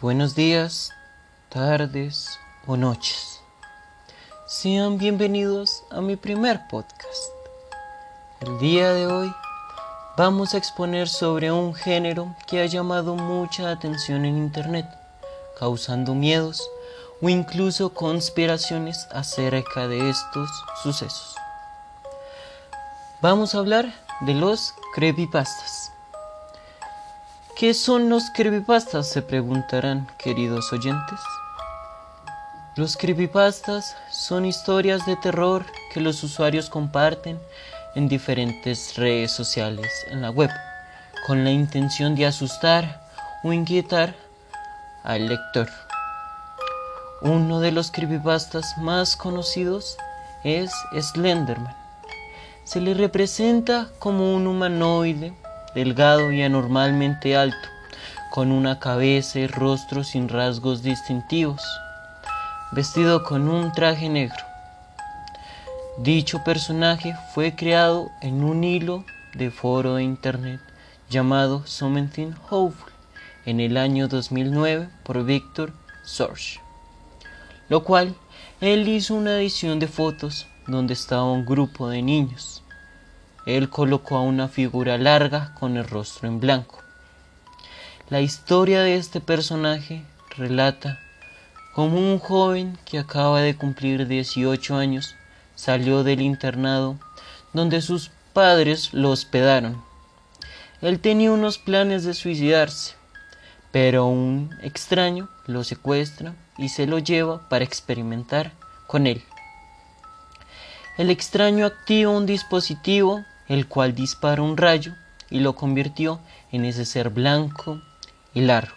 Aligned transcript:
Buenos 0.00 0.36
días, 0.36 0.92
tardes 1.48 2.38
o 2.68 2.76
noches. 2.76 3.40
Sean 4.46 4.96
bienvenidos 4.96 5.82
a 5.90 6.00
mi 6.00 6.14
primer 6.14 6.68
podcast. 6.68 7.32
El 8.38 8.60
día 8.60 8.92
de 8.92 9.08
hoy 9.08 9.34
vamos 10.16 10.54
a 10.54 10.58
exponer 10.58 11.08
sobre 11.08 11.50
un 11.50 11.74
género 11.74 12.32
que 12.46 12.60
ha 12.60 12.66
llamado 12.66 13.16
mucha 13.16 13.72
atención 13.72 14.24
en 14.24 14.36
Internet, 14.36 14.86
causando 15.58 16.14
miedos 16.14 16.62
o 17.20 17.28
incluso 17.28 17.92
conspiraciones 17.92 19.08
acerca 19.10 19.88
de 19.88 20.10
estos 20.10 20.48
sucesos. 20.80 21.34
Vamos 23.20 23.56
a 23.56 23.58
hablar 23.58 23.92
de 24.20 24.34
los 24.34 24.74
creepypastas. 24.94 25.87
¿Qué 27.58 27.74
son 27.74 28.08
los 28.08 28.30
creepypastas? 28.30 29.08
Se 29.08 29.20
preguntarán, 29.20 30.06
queridos 30.16 30.72
oyentes. 30.72 31.18
Los 32.76 32.96
creepypastas 32.96 33.96
son 34.12 34.46
historias 34.46 35.04
de 35.06 35.16
terror 35.16 35.66
que 35.92 36.00
los 36.00 36.22
usuarios 36.22 36.70
comparten 36.70 37.36
en 37.96 38.08
diferentes 38.08 38.94
redes 38.94 39.32
sociales 39.32 39.90
en 40.08 40.22
la 40.22 40.30
web, 40.30 40.50
con 41.26 41.42
la 41.42 41.50
intención 41.50 42.14
de 42.14 42.26
asustar 42.26 43.00
o 43.42 43.52
inquietar 43.52 44.14
al 45.02 45.26
lector. 45.26 45.68
Uno 47.22 47.58
de 47.58 47.72
los 47.72 47.90
creepypastas 47.90 48.78
más 48.78 49.16
conocidos 49.16 49.98
es 50.44 50.70
Slenderman. 50.96 51.76
Se 52.62 52.80
le 52.80 52.94
representa 52.94 53.88
como 53.98 54.32
un 54.32 54.46
humanoide 54.46 55.34
delgado 55.78 56.32
y 56.32 56.42
anormalmente 56.42 57.36
alto, 57.36 57.68
con 58.30 58.50
una 58.50 58.80
cabeza 58.80 59.38
y 59.38 59.46
rostro 59.46 60.02
sin 60.02 60.28
rasgos 60.28 60.82
distintivos, 60.82 61.62
vestido 62.72 63.22
con 63.22 63.48
un 63.48 63.70
traje 63.70 64.08
negro. 64.08 64.44
Dicho 65.98 66.42
personaje 66.42 67.14
fue 67.32 67.54
creado 67.54 68.10
en 68.22 68.42
un 68.42 68.64
hilo 68.64 69.04
de 69.34 69.52
foro 69.52 69.94
de 69.94 70.02
internet 70.02 70.60
llamado 71.10 71.64
Something 71.64 72.32
Hopeful 72.50 72.92
en 73.46 73.60
el 73.60 73.76
año 73.76 74.08
2009 74.08 74.88
por 75.04 75.24
Victor 75.24 75.72
Sorge, 76.04 76.58
lo 77.68 77.84
cual 77.84 78.16
él 78.60 78.88
hizo 78.88 79.14
una 79.14 79.36
edición 79.36 79.78
de 79.78 79.86
fotos 79.86 80.48
donde 80.66 80.94
estaba 80.94 81.30
un 81.30 81.46
grupo 81.46 81.88
de 81.88 82.02
niños 82.02 82.64
él 83.48 83.70
colocó 83.70 84.18
a 84.18 84.20
una 84.20 84.48
figura 84.48 84.98
larga 84.98 85.54
con 85.58 85.78
el 85.78 85.88
rostro 85.88 86.28
en 86.28 86.38
blanco. 86.38 86.82
La 88.10 88.20
historia 88.20 88.82
de 88.82 88.96
este 88.96 89.22
personaje 89.22 90.04
relata 90.36 90.98
cómo 91.74 91.96
un 91.96 92.18
joven 92.18 92.78
que 92.84 92.98
acaba 92.98 93.40
de 93.40 93.56
cumplir 93.56 94.06
18 94.06 94.76
años 94.76 95.14
salió 95.54 96.04
del 96.04 96.20
internado 96.20 96.98
donde 97.54 97.80
sus 97.80 98.10
padres 98.34 98.92
lo 98.92 99.10
hospedaron. 99.10 99.82
Él 100.82 101.00
tenía 101.00 101.32
unos 101.32 101.56
planes 101.56 102.04
de 102.04 102.12
suicidarse, 102.12 102.96
pero 103.72 104.04
un 104.08 104.50
extraño 104.60 105.30
lo 105.46 105.64
secuestra 105.64 106.34
y 106.58 106.68
se 106.68 106.86
lo 106.86 106.98
lleva 106.98 107.48
para 107.48 107.64
experimentar 107.64 108.52
con 108.86 109.06
él. 109.06 109.24
El 110.98 111.08
extraño 111.08 111.64
activa 111.64 112.10
un 112.10 112.26
dispositivo 112.26 113.24
el 113.48 113.66
cual 113.66 113.94
disparó 113.94 114.44
un 114.44 114.56
rayo 114.56 114.94
y 115.30 115.40
lo 115.40 115.54
convirtió 115.54 116.20
en 116.52 116.64
ese 116.64 116.84
ser 116.84 117.10
blanco 117.10 117.80
y 118.34 118.42
largo. 118.42 118.76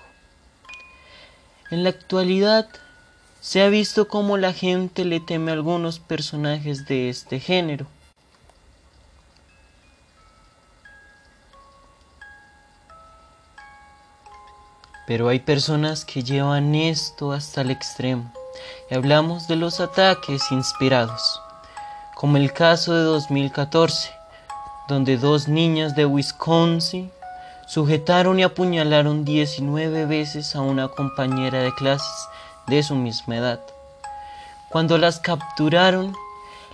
En 1.70 1.84
la 1.84 1.90
actualidad 1.90 2.68
se 3.40 3.62
ha 3.64 3.70
visto 3.70 4.08
cómo 4.08 4.38
la 4.38 4.54
gente 4.54 5.06
le 5.06 5.20
teme 5.20 5.52
a 5.52 5.56
algunos 5.56 6.00
personajes 6.00 6.86
de 6.86 7.10
este 7.10 7.40
género. 7.40 7.88
Pero 15.08 15.28
hay 15.28 15.40
personas 15.40 16.06
que 16.06 16.24
llevan 16.24 16.76
esto 16.76 17.32
hasta 17.32 17.62
el 17.62 17.72
extremo 17.72 18.32
y 18.90 18.96
hablamos 18.96 19.48
de 19.48 19.56
los 19.56 19.80
ataques 19.80 20.52
inspirados, 20.52 21.42
como 22.16 22.38
el 22.38 22.54
caso 22.54 22.94
de 22.94 23.04
2014, 23.04 24.21
donde 24.92 25.16
dos 25.16 25.48
niñas 25.48 25.96
de 25.96 26.06
Wisconsin 26.06 27.10
sujetaron 27.66 28.38
y 28.42 28.44
apuñalaron 28.44 29.24
19 29.24 30.06
veces 30.06 30.54
a 30.54 30.60
una 30.60 30.90
compañera 30.90 31.60
de 31.60 31.74
clases 31.74 32.28
de 32.68 32.84
su 32.84 32.96
misma 32.96 33.38
edad. 33.38 33.62
Cuando 34.68 34.98
las 34.98 35.22
capturaron, 35.22 36.14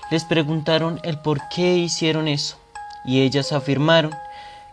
les 0.10 0.26
preguntaron 0.26 1.00
el 1.04 1.20
por 1.20 1.48
qué 1.50 1.76
hicieron 1.76 2.28
eso, 2.28 2.58
y 3.06 3.22
ellas 3.22 3.52
afirmaron 3.52 4.16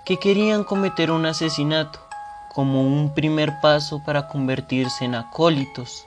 que 0.06 0.18
querían 0.18 0.64
cometer 0.64 1.10
un 1.10 1.26
asesinato 1.26 2.00
como 2.54 2.80
un 2.80 3.12
primer 3.12 3.60
paso 3.60 4.02
para 4.02 4.26
convertirse 4.26 5.04
en 5.04 5.16
acólitos, 5.16 6.06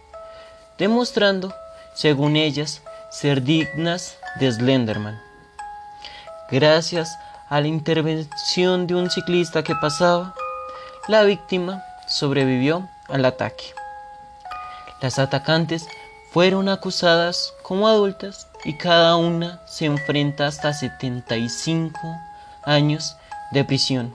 demostrando, 0.79 1.53
según 1.93 2.35
ellas, 2.35 2.81
ser 3.11 3.43
dignas 3.43 4.17
de 4.39 4.51
Slenderman. 4.51 5.21
Gracias 6.49 7.15
a 7.49 7.61
la 7.61 7.67
intervención 7.67 8.87
de 8.87 8.95
un 8.95 9.09
ciclista 9.09 9.63
que 9.63 9.75
pasaba, 9.75 10.33
la 11.07 11.23
víctima 11.23 11.83
sobrevivió 12.07 12.87
al 13.07 13.25
ataque. 13.25 13.65
Las 15.01 15.19
atacantes 15.19 15.87
fueron 16.31 16.69
acusadas 16.69 17.53
como 17.63 17.87
adultas 17.87 18.47
y 18.65 18.77
cada 18.77 19.15
una 19.15 19.61
se 19.65 19.85
enfrenta 19.85 20.47
hasta 20.47 20.73
75 20.73 21.99
años 22.63 23.15
de 23.51 23.63
prisión. 23.63 24.13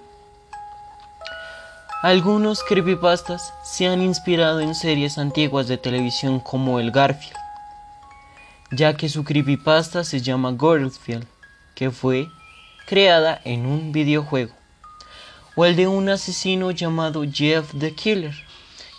Algunos 2.03 2.62
creepypastas 2.64 3.54
se 3.62 3.87
han 3.87 4.03
inspirado 4.03 4.60
en 4.60 4.75
series 4.75 5.19
antiguas 5.19 5.69
de 5.69 5.78
televisión 5.78 6.41
como 6.41 6.81
el 6.81 6.91
Garfield, 6.91 7.37
ya 8.72 8.94
que 8.94 9.09
su 9.09 9.25
creepypasta 9.25 10.03
se 10.04 10.20
llama 10.20 10.53
Garfield 10.53 11.26
que 11.75 11.91
fue 11.91 12.28
creada 12.87 13.41
en 13.44 13.66
un 13.66 13.93
videojuego, 13.93 14.53
o 15.56 15.65
el 15.65 15.76
de 15.76 15.87
un 15.87 16.09
asesino 16.09 16.70
llamado 16.70 17.25
Jeff 17.31 17.72
the 17.78 17.94
Killer, 17.94 18.34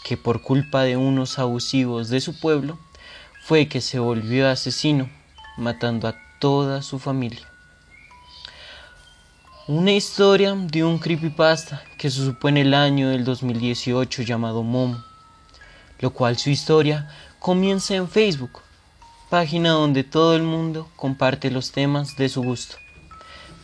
que 0.03 0.17
por 0.17 0.41
culpa 0.41 0.83
de 0.83 0.97
unos 0.97 1.39
abusivos 1.39 2.09
de 2.09 2.21
su 2.21 2.39
pueblo 2.39 2.79
fue 3.43 3.67
que 3.67 3.81
se 3.81 3.99
volvió 3.99 4.49
asesino, 4.49 5.09
matando 5.57 6.07
a 6.07 6.15
toda 6.39 6.81
su 6.81 6.99
familia. 6.99 7.47
Una 9.67 9.91
historia 9.91 10.53
de 10.55 10.83
un 10.83 10.99
creepypasta 10.99 11.83
que 11.97 12.09
se 12.09 12.17
supo 12.17 12.49
en 12.49 12.57
el 12.57 12.73
año 12.73 13.09
del 13.09 13.23
2018 13.23 14.23
llamado 14.23 14.63
Mom, 14.63 15.01
lo 15.99 16.09
cual 16.09 16.37
su 16.37 16.49
historia 16.49 17.09
comienza 17.39 17.95
en 17.95 18.09
Facebook 18.09 18.61
página 19.33 19.71
donde 19.71 20.03
todo 20.03 20.35
el 20.35 20.43
mundo 20.43 20.87
comparte 20.95 21.49
los 21.49 21.71
temas 21.71 22.15
de 22.17 22.29
su 22.29 22.43
gusto. 22.43 22.82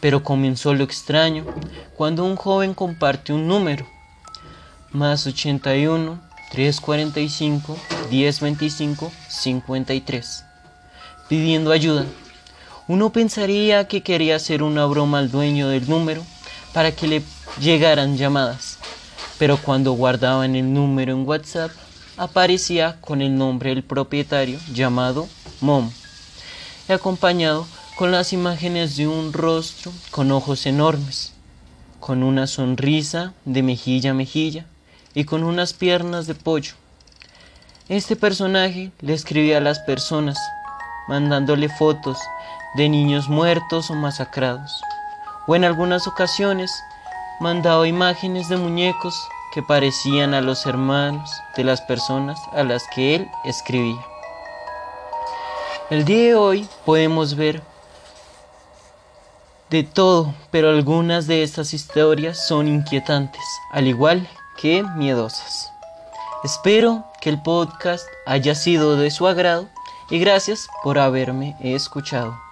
Pero 0.02 0.24
comenzó 0.24 0.74
lo 0.74 0.84
extraño 0.84 1.46
cuando 1.96 2.26
un 2.26 2.36
joven 2.36 2.74
comparte 2.74 3.34
un 3.34 3.48
número, 3.48 3.86
más 4.92 5.28
81 5.28 6.20
345 6.52 7.78
1025 8.10 9.12
53, 9.28 10.46
pidiendo 11.28 11.72
ayuda. 11.72 12.06
Uno 12.88 13.12
pensaría 13.12 13.88
que 13.88 14.02
quería 14.02 14.36
hacer 14.36 14.64
una 14.64 14.86
broma 14.86 15.20
al 15.20 15.30
dueño 15.30 15.68
del 15.68 15.88
número 15.88 16.24
para 16.74 16.92
que 16.92 17.08
le 17.08 17.24
llegaran 17.60 18.18
llamadas, 18.18 18.80
pero 19.38 19.58
cuando 19.58 19.92
guardaban 19.92 20.56
el 20.56 20.74
número 20.74 21.12
en 21.14 21.28
WhatsApp 21.28 21.72
aparecía 22.18 22.98
con 23.00 23.22
el 23.22 23.38
nombre 23.38 23.70
del 23.70 23.84
propietario 23.84 24.60
llamado 24.74 25.28
Mom, 25.62 25.92
acompañado 26.88 27.68
con 28.00 28.14
las 28.14 28.32
imágenes 28.32 28.96
de 28.96 29.10
un 29.10 29.34
rostro 29.34 29.92
con 30.10 30.32
ojos 30.32 30.66
enormes, 30.66 31.34
con 32.00 32.24
una 32.24 32.48
sonrisa 32.48 33.34
de 33.44 33.62
mejilla 33.62 34.12
a 34.12 34.14
mejilla 34.14 34.66
y 35.14 35.26
con 35.26 35.44
unas 35.44 35.74
piernas 35.74 36.26
de 36.26 36.34
pollo. 36.34 36.76
Este 37.90 38.16
personaje 38.16 38.94
le 39.02 39.14
escribía 39.14 39.58
a 39.58 39.60
las 39.60 39.80
personas, 39.80 40.38
mandándole 41.10 41.68
fotos 41.68 42.18
de 42.76 42.88
niños 42.88 43.28
muertos 43.28 43.90
o 43.90 43.96
masacrados, 43.96 44.82
o 45.46 45.58
en 45.58 45.66
algunas 45.66 46.08
ocasiones 46.08 46.72
mandaba 47.42 47.86
imágenes 47.86 48.48
de 48.48 48.56
muñecos 48.56 49.14
que 49.54 49.62
parecían 49.62 50.34
a 50.34 50.40
los 50.40 50.66
hermanos 50.66 51.30
de 51.58 51.66
las 51.66 51.82
personas 51.82 52.40
a 52.54 52.64
las 52.64 52.88
que 52.96 53.16
él 53.16 53.30
escribía. 53.44 54.00
El 55.90 56.06
día 56.06 56.28
de 56.28 56.36
hoy 56.36 56.70
podemos 56.86 57.36
ver 57.36 57.62
de 59.70 59.84
todo, 59.84 60.34
pero 60.52 60.70
algunas 60.70 61.28
de 61.28 61.44
estas 61.44 61.74
historias 61.74 62.48
son 62.48 62.68
inquietantes, 62.68 63.44
al 63.72 63.88
igual 63.88 64.28
que 64.58 64.84
miedosas. 64.96 65.72
Espero 66.44 67.06
que 67.22 67.30
el 67.30 67.42
podcast 67.42 68.08
haya 68.26 68.56
sido 68.56 68.96
de 68.96 69.12
su 69.12 69.28
agrado 69.28 69.68
y 70.10 70.20
gracias 70.20 70.68
por 70.84 70.98
haberme 70.98 71.56
escuchado. 71.62 72.49